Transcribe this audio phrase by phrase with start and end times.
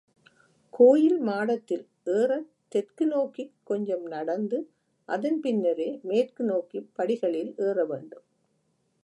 [0.73, 1.83] கோயில் மாடத்தில்
[2.07, 4.59] ஏறத் தெற்கு நோக்கிக் கொஞ்சம் நடந்து,
[5.09, 8.25] அதன் பின்னரே மேற்கு நோக்கிப் படிகளில் ஏறவேண்டும்.